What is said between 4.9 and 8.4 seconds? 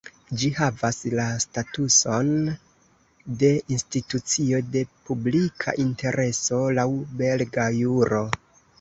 Publika Intereso", laŭ belga juro.